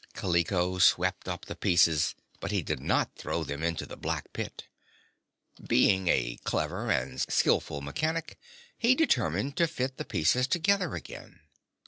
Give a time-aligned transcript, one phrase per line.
[0.15, 4.63] Kaliko swept up the pieces, but he did not throw them into the black pit.
[5.63, 8.39] Being a clever and skillful mechanic
[8.75, 11.41] he determined to fit the pieces together again.